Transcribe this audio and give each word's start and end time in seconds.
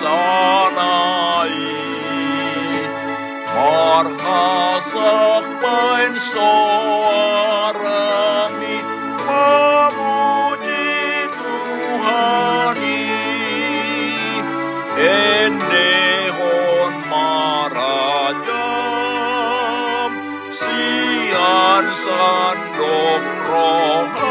Bangsa 0.00 0.70
nai 0.76 1.58
Marhasak 3.54 5.44
pain 5.62 6.14
soarami 6.30 7.58
Memuji 9.26 10.94
Tuhani 11.38 13.04
Endehon 15.10 16.94
marajam 17.10 18.52
Sian 20.60 21.86
sandok 22.04 23.24
roham 23.48 24.27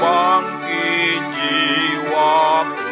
bangkit 0.00 1.22
jiwaku 1.36 2.86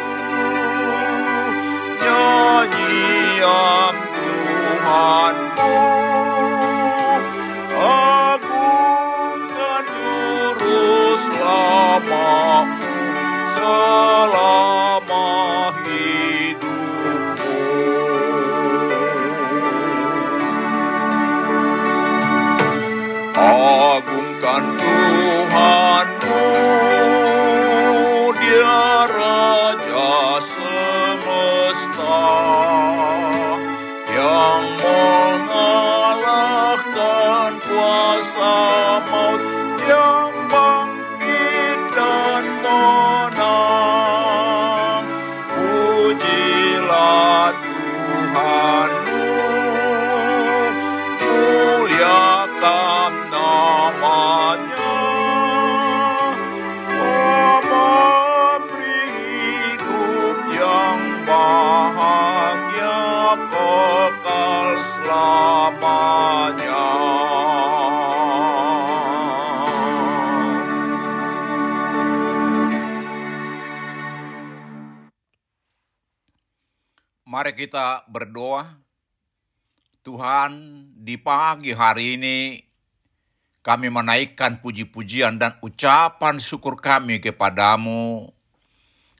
Nyanyian 2.01 3.95
Tuhanmu 4.15 5.75
Agungkan 8.57 9.85
juru 9.85 10.85
selamamu 11.21 12.77
Selama 13.57 15.25
hidupmu 15.85 16.76
Oh. 39.09 39.56
Mari 77.27 77.59
kita 77.59 78.07
berdoa. 78.07 78.79
Tuhan, 79.99 80.51
di 80.95 81.19
pagi 81.19 81.75
hari 81.75 82.15
ini 82.15 82.55
kami 83.59 83.91
menaikkan 83.91 84.63
puji-pujian 84.63 85.35
dan 85.35 85.59
ucapan 85.59 86.39
syukur 86.39 86.79
kami 86.79 87.19
kepadamu 87.19 88.31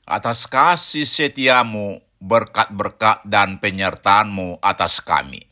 atas 0.08 0.48
kasih 0.48 1.04
setiamu, 1.04 2.00
berkat-berkat 2.16 3.28
dan 3.28 3.60
penyertaanmu 3.60 4.56
atas 4.64 5.04
kami. 5.04 5.44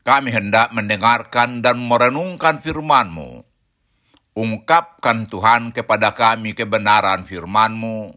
Kami 0.00 0.32
hendak 0.32 0.72
mendengarkan 0.72 1.60
dan 1.60 1.76
merenungkan 1.76 2.64
firman-Mu. 2.64 3.44
Ungkapkan 4.32 5.28
Tuhan 5.28 5.76
kepada 5.76 6.16
kami 6.16 6.56
kebenaran 6.56 7.28
firman-Mu, 7.28 8.16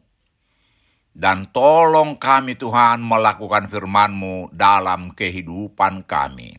dan 1.14 1.50
tolong 1.52 2.16
kami 2.16 2.56
Tuhan 2.56 3.04
melakukan 3.04 3.68
firman-Mu 3.68 4.54
dalam 4.56 5.12
kehidupan 5.14 6.08
kami. 6.08 6.56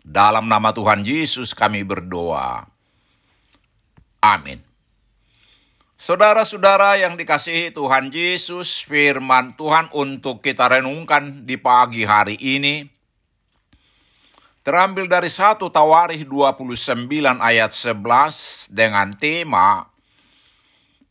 Dalam 0.00 0.48
nama 0.48 0.72
Tuhan 0.72 1.04
Yesus 1.04 1.52
kami 1.52 1.84
berdoa. 1.84 2.66
Amin. 4.20 4.60
Saudara-saudara 6.00 6.96
yang 6.96 7.12
dikasihi 7.12 7.76
Tuhan 7.76 8.08
Yesus, 8.08 8.80
firman 8.88 9.52
Tuhan 9.52 9.92
untuk 9.92 10.40
kita 10.40 10.64
renungkan 10.72 11.44
di 11.44 11.60
pagi 11.60 12.08
hari 12.08 12.40
ini 12.40 12.88
terambil 14.64 15.08
dari 15.10 15.28
1 15.28 15.60
Tawarikh 15.60 16.24
29 16.24 17.04
ayat 17.36 17.72
11 17.74 18.72
dengan 18.72 19.12
tema 19.12 19.89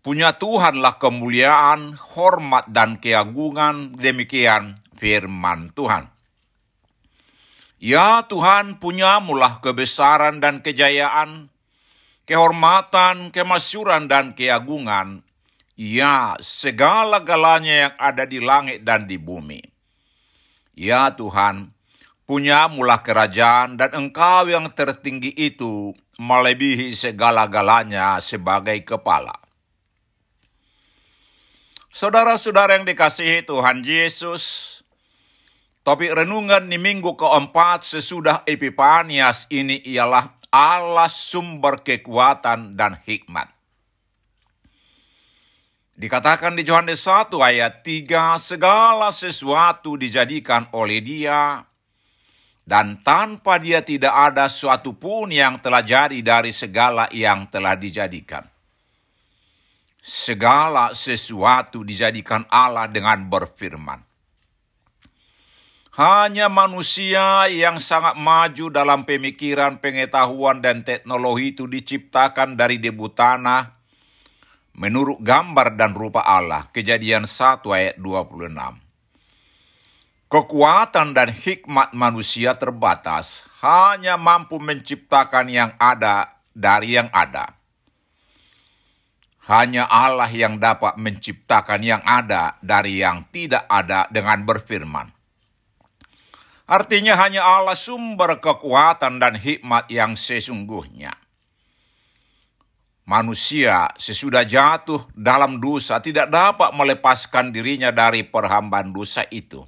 Punya 0.10 0.34
Tuhanlah 0.34 0.98
kemuliaan, 0.98 1.94
hormat, 1.94 2.66
dan 2.74 2.98
keagungan. 2.98 3.94
Demikian 3.94 4.74
firman 4.98 5.70
Tuhan. 5.78 6.10
Ya 7.78 8.26
Tuhan, 8.26 8.82
punyamulah 8.82 9.62
kebesaran 9.62 10.42
dan 10.42 10.66
kejayaan, 10.66 11.54
kehormatan, 12.26 13.30
kemasyuran, 13.30 14.10
dan 14.10 14.34
keagungan, 14.34 15.22
ya 15.78 16.34
segala-galanya 16.42 17.76
yang 17.86 17.94
ada 18.02 18.26
di 18.26 18.42
langit 18.42 18.82
dan 18.82 19.06
di 19.06 19.22
bumi. 19.22 19.62
Ya 20.74 21.14
Tuhan, 21.14 21.70
punyamulah 22.26 23.06
kerajaan 23.06 23.78
dan 23.78 23.94
engkau 23.94 24.50
yang 24.50 24.74
tertinggi 24.74 25.38
itu 25.38 25.94
melebihi 26.18 26.98
segala-galanya 26.98 28.18
sebagai 28.18 28.82
kepala. 28.82 29.49
Saudara-saudara 31.90 32.78
yang 32.78 32.86
dikasihi 32.86 33.50
Tuhan 33.50 33.82
Yesus, 33.82 34.78
Topik 35.82 36.14
renungan 36.14 36.70
di 36.70 36.78
minggu 36.78 37.18
keempat 37.18 37.82
sesudah 37.82 38.46
Epipanias 38.46 39.50
ini 39.50 39.82
ialah 39.90 40.38
Allah 40.54 41.10
sumber 41.10 41.82
kekuatan 41.82 42.78
dan 42.78 42.94
hikmat. 42.94 43.50
Dikatakan 45.98 46.54
di 46.54 46.62
Yohanes 46.62 47.02
1 47.02 47.34
ayat 47.42 47.82
3, 47.82 48.38
segala 48.38 49.10
sesuatu 49.10 49.98
dijadikan 49.98 50.70
oleh 50.78 51.02
dia, 51.02 51.66
dan 52.70 53.02
tanpa 53.02 53.58
dia 53.58 53.82
tidak 53.82 54.14
ada 54.14 54.46
suatu 54.46 54.94
pun 54.94 55.34
yang 55.34 55.58
telah 55.58 55.82
jadi 55.82 56.22
dari 56.22 56.54
segala 56.54 57.10
yang 57.10 57.50
telah 57.50 57.74
dijadikan. 57.74 58.46
Segala 60.00 60.96
sesuatu 60.96 61.84
dijadikan 61.84 62.48
Allah 62.48 62.88
dengan 62.88 63.20
berfirman. 63.28 64.00
Hanya 66.00 66.48
manusia 66.48 67.52
yang 67.52 67.84
sangat 67.84 68.16
maju 68.16 68.72
dalam 68.72 69.04
pemikiran, 69.04 69.84
pengetahuan, 69.84 70.64
dan 70.64 70.88
teknologi 70.88 71.52
itu 71.52 71.68
diciptakan 71.68 72.56
dari 72.56 72.80
debu 72.80 73.12
tanah 73.12 73.76
menurut 74.80 75.20
gambar 75.20 75.76
dan 75.76 75.92
rupa 75.92 76.24
Allah. 76.24 76.72
Kejadian 76.72 77.28
1 77.28 77.68
ayat 77.68 78.00
26. 78.00 78.80
Kekuatan 80.32 81.12
dan 81.12 81.36
hikmat 81.36 81.92
manusia 81.92 82.56
terbatas, 82.56 83.44
hanya 83.60 84.16
mampu 84.16 84.56
menciptakan 84.56 85.52
yang 85.52 85.76
ada 85.76 86.40
dari 86.56 86.96
yang 86.96 87.12
ada. 87.12 87.59
Hanya 89.50 89.90
Allah 89.90 90.30
yang 90.30 90.62
dapat 90.62 90.94
menciptakan 91.02 91.82
yang 91.82 92.06
ada 92.06 92.62
dari 92.62 93.02
yang 93.02 93.26
tidak 93.34 93.66
ada 93.66 94.06
dengan 94.14 94.46
berfirman 94.46 95.10
Artinya 96.70 97.18
hanya 97.18 97.42
Allah 97.42 97.74
sumber 97.74 98.38
kekuatan 98.38 99.18
dan 99.18 99.34
hikmat 99.34 99.90
yang 99.90 100.14
sesungguhnya. 100.14 101.18
Manusia 103.10 103.90
sesudah 103.98 104.46
jatuh 104.46 105.02
dalam 105.18 105.58
dosa 105.58 105.98
tidak 105.98 106.30
dapat 106.30 106.70
melepaskan 106.78 107.50
dirinya 107.50 107.90
dari 107.90 108.22
perhambaan 108.22 108.94
dosa 108.94 109.26
itu. 109.34 109.66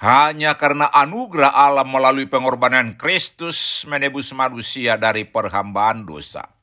Hanya 0.00 0.56
karena 0.56 0.88
anugerah 0.88 1.52
Allah 1.52 1.84
melalui 1.84 2.24
pengorbanan 2.24 2.96
Kristus 2.96 3.84
menebus 3.84 4.32
manusia 4.32 4.96
dari 4.96 5.28
perhambaan 5.28 6.08
dosa. 6.08 6.53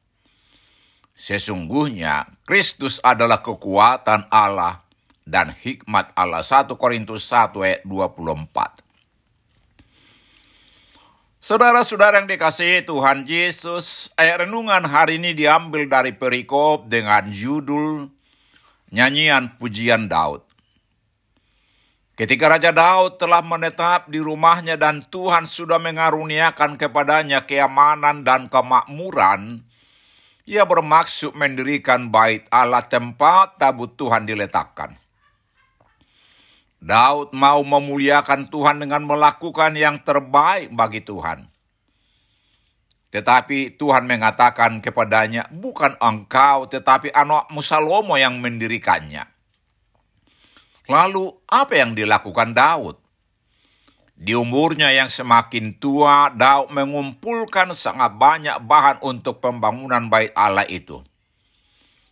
Sesungguhnya 1.21 2.25
Kristus 2.49 2.97
adalah 3.05 3.45
kekuatan 3.45 4.25
Allah 4.33 4.81
dan 5.21 5.53
hikmat 5.53 6.09
Allah. 6.17 6.41
1 6.41 6.73
Korintus 6.81 7.29
1 7.29 7.61
ayat 7.61 7.85
24. 7.85 8.81
Saudara-saudara 11.37 12.21
yang 12.21 12.29
dikasihi 12.29 12.81
Tuhan 12.89 13.29
Yesus, 13.29 14.09
ayat 14.17 14.49
renungan 14.49 14.81
hari 14.81 15.21
ini 15.21 15.37
diambil 15.37 15.85
dari 15.85 16.09
perikop 16.09 16.89
dengan 16.89 17.29
judul 17.29 18.09
Nyanyian 18.89 19.61
Pujian 19.61 20.09
Daud. 20.09 20.41
Ketika 22.17 22.49
Raja 22.49 22.73
Daud 22.73 23.21
telah 23.21 23.45
menetap 23.45 24.09
di 24.09 24.17
rumahnya 24.17 24.73
dan 24.73 25.05
Tuhan 25.05 25.45
sudah 25.45 25.77
mengaruniakan 25.77 26.81
kepadanya 26.81 27.45
keamanan 27.45 28.25
dan 28.25 28.49
kemakmuran, 28.49 29.69
ia 30.45 30.65
bermaksud 30.65 31.37
mendirikan 31.37 32.09
bait 32.09 32.45
Allah 32.49 32.81
tempat 32.85 33.61
tabut 33.61 33.93
Tuhan 33.93 34.25
diletakkan. 34.25 34.97
Daud 36.81 37.29
mau 37.37 37.61
memuliakan 37.61 38.49
Tuhan 38.49 38.81
dengan 38.81 39.05
melakukan 39.05 39.77
yang 39.77 40.01
terbaik 40.01 40.73
bagi 40.73 41.05
Tuhan. 41.05 41.45
Tetapi 43.11 43.75
Tuhan 43.75 44.07
mengatakan 44.07 44.79
kepadanya, 44.79 45.45
bukan 45.51 45.99
engkau 45.99 46.65
tetapi 46.65 47.11
anakmu 47.11 47.59
Salomo 47.59 48.15
yang 48.15 48.39
mendirikannya. 48.39 49.27
Lalu 50.87 51.29
apa 51.45 51.73
yang 51.75 51.91
dilakukan 51.91 52.55
Daud? 52.55 53.00
Di 54.21 54.37
umurnya 54.37 54.93
yang 54.93 55.09
semakin 55.09 55.81
tua, 55.81 56.29
Daud 56.29 56.69
mengumpulkan 56.69 57.73
sangat 57.73 58.13
banyak 58.21 58.53
bahan 58.69 59.01
untuk 59.01 59.41
pembangunan 59.41 60.13
bait 60.13 60.29
Allah 60.37 60.69
itu. 60.69 61.01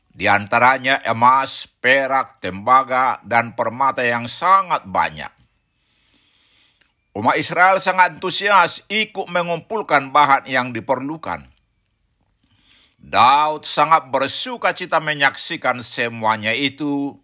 Di 0.10 0.26
antaranya 0.26 0.98
emas, 1.06 1.70
perak, 1.70 2.42
tembaga, 2.42 3.22
dan 3.22 3.54
permata 3.54 4.02
yang 4.02 4.26
sangat 4.26 4.90
banyak. 4.90 5.30
Umat 7.14 7.38
Israel 7.38 7.78
sangat 7.78 8.18
antusias 8.18 8.82
ikut 8.90 9.30
mengumpulkan 9.30 10.10
bahan 10.10 10.50
yang 10.50 10.74
diperlukan. 10.74 11.46
Daud 12.98 13.70
sangat 13.70 14.10
bersuka 14.10 14.74
cita 14.74 14.98
menyaksikan 14.98 15.86
semuanya 15.86 16.58
itu. 16.58 17.22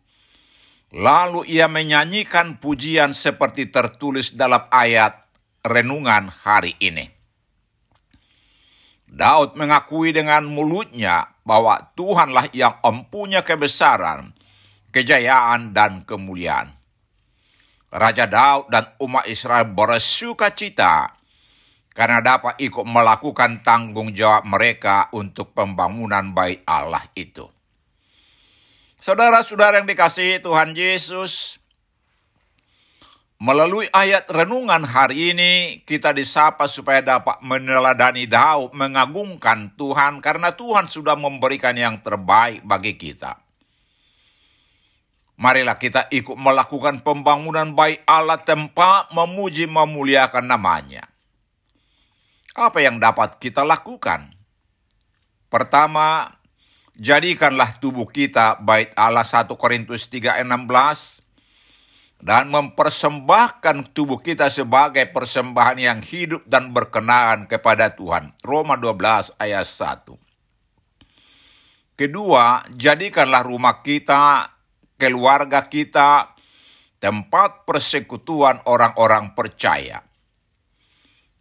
Lalu 0.95 1.51
ia 1.51 1.67
menyanyikan 1.67 2.55
pujian 2.63 3.11
seperti 3.11 3.67
tertulis 3.67 4.31
dalam 4.31 4.63
ayat 4.71 5.27
renungan 5.59 6.31
hari 6.31 6.71
ini. 6.79 7.11
Daud 9.11 9.59
mengakui 9.59 10.15
dengan 10.15 10.47
mulutnya 10.47 11.35
bahwa 11.43 11.91
Tuhanlah 11.99 12.47
yang 12.55 12.79
empunya 12.79 13.43
kebesaran, 13.43 14.31
kejayaan, 14.95 15.75
dan 15.75 16.07
kemuliaan. 16.07 16.71
Raja 17.91 18.27
Daud 18.27 18.71
dan 18.71 18.95
umat 19.03 19.27
Israel 19.27 19.67
bersuka 19.71 20.55
cita 20.55 21.11
karena 21.91 22.23
dapat 22.23 22.59
ikut 22.59 22.87
melakukan 22.87 23.63
tanggung 23.63 24.15
jawab 24.15 24.47
mereka 24.47 25.11
untuk 25.11 25.51
pembangunan 25.51 26.31
bait 26.31 26.63
Allah 26.67 27.03
itu. 27.15 27.54
Saudara-saudara 29.05 29.77
yang 29.77 29.85
dikasihi 29.85 30.41
Tuhan 30.41 30.73
Yesus, 30.73 31.61
Melalui 33.35 33.85
ayat 33.91 34.31
renungan 34.31 34.81
hari 34.87 35.35
ini, 35.35 35.83
kita 35.83 36.15
disapa 36.15 36.71
supaya 36.71 37.03
dapat 37.03 37.43
meneladani 37.43 38.25
Daud 38.25 38.71
mengagungkan 38.71 39.75
Tuhan 39.75 40.23
karena 40.23 40.55
Tuhan 40.55 40.87
sudah 40.87 41.19
memberikan 41.19 41.75
yang 41.75 41.99
terbaik 41.99 42.63
bagi 42.63 42.95
kita. 42.95 43.43
Marilah 45.35 45.75
kita 45.75 46.07
ikut 46.09 46.39
melakukan 46.39 47.03
pembangunan 47.03 47.75
baik 47.75 48.07
Allah 48.07 48.39
tempat 48.39 49.11
memuji 49.11 49.67
memuliakan 49.67 50.47
namanya. 50.47 51.05
Apa 52.55 52.79
yang 52.81 53.03
dapat 53.03 53.35
kita 53.37 53.67
lakukan? 53.67 54.31
Pertama, 55.51 56.39
jadikanlah 56.95 57.79
tubuh 57.83 58.07
kita 58.07 58.59
baik 58.63 58.95
Allah 58.95 59.27
1 59.27 59.55
Korintus 59.59 60.07
3:16 60.07 61.23
dan 62.23 62.47
mempersembahkan 62.49 63.91
tubuh 63.91 64.23
kita 64.23 64.47
sebagai 64.47 65.05
persembahan 65.11 65.77
yang 65.77 65.99
hidup 65.99 66.47
dan 66.47 66.71
berkenaan 66.71 67.45
kepada 67.45 67.91
Tuhan. 67.93 68.33
Roma 68.41 68.79
12 68.79 69.35
ayat 69.37 69.67
1. 69.67 70.15
Kedua, 71.95 72.63
jadikanlah 72.75 73.43
rumah 73.43 73.79
kita, 73.79 74.51
keluarga 74.99 75.63
kita, 75.67 76.35
tempat 76.99 77.63
persekutuan 77.63 78.63
orang-orang 78.67 79.31
percaya. 79.31 80.03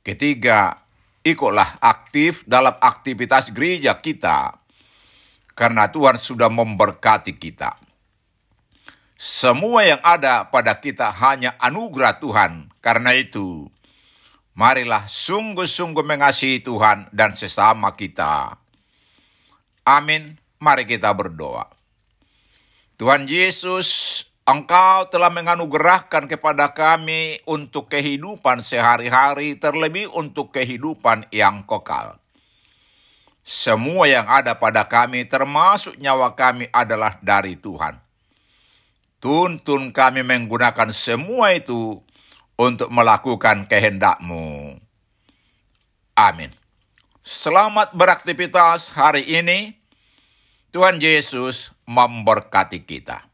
Ketiga, 0.05 0.85
ikutlah 1.25 1.81
aktif 1.81 2.45
dalam 2.45 2.77
aktivitas 2.79 3.51
gereja 3.51 3.99
kita, 3.99 4.64
karena 5.55 5.91
Tuhan 5.91 6.19
sudah 6.19 6.51
memberkati 6.51 7.39
kita. 7.39 7.79
Semua 9.15 9.87
yang 9.87 10.03
ada 10.03 10.51
pada 10.51 10.83
kita 10.83 11.09
hanya 11.09 11.55
anugerah 11.63 12.19
Tuhan. 12.19 12.75
Karena 12.83 13.15
itu, 13.15 13.71
marilah 14.59 15.07
sungguh-sungguh 15.07 16.03
mengasihi 16.03 16.61
Tuhan 16.61 17.09
dan 17.15 17.33
sesama 17.39 17.95
kita. 17.95 18.59
Amin. 19.87 20.37
Mari 20.59 20.85
kita 20.85 21.15
berdoa. 21.15 21.71
Tuhan 22.99 23.31
Yesus, 23.31 24.23
Engkau 24.45 25.09
telah 25.09 25.33
menganugerahkan 25.33 26.29
kepada 26.29 26.77
kami 26.77 27.41
untuk 27.49 27.89
kehidupan 27.89 28.61
sehari-hari, 28.61 29.57
terlebih 29.57 30.11
untuk 30.13 30.53
kehidupan 30.53 31.33
yang 31.33 31.65
kekal. 31.65 32.24
Semua 33.45 34.09
yang 34.09 34.25
ada 34.25 34.57
pada 34.57 34.89
kami, 34.89 35.29
termasuk 35.29 36.01
nyawa 36.01 36.33
kami, 36.33 36.65
adalah 36.73 37.21
dari 37.21 37.61
Tuhan. 37.61 38.01
Tuntun 39.21 39.93
kami 39.93 40.25
menggunakan 40.25 40.89
semua 40.97 41.53
itu 41.53 42.01
untuk 42.57 42.89
melakukan 42.89 43.69
kehendak-Mu. 43.69 44.81
Amin. 46.17 46.57
Selamat 47.21 47.93
beraktivitas 47.93 48.89
hari 48.97 49.29
ini. 49.29 49.77
Tuhan 50.73 50.97
Yesus 50.97 51.71
memberkati 51.85 52.81
kita. 52.81 53.29